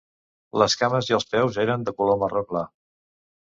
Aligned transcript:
Les 0.61 0.75
cames 0.79 1.11
i 1.11 1.15
els 1.19 1.29
peus 1.35 1.61
eren 1.67 1.87
de 1.91 1.95
color 2.01 2.21
marró 2.25 2.45
clar. 2.51 2.67